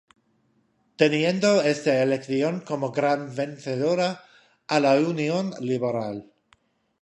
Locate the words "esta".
1.61-2.01